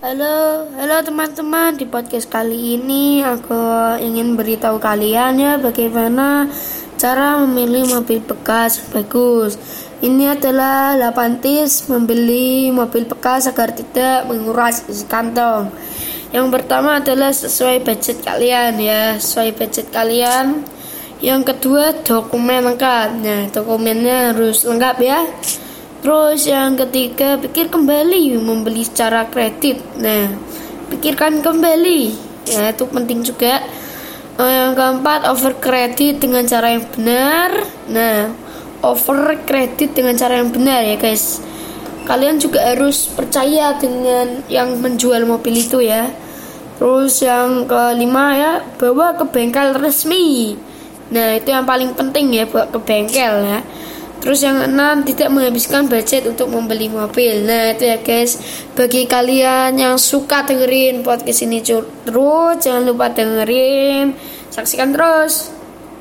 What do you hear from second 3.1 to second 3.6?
aku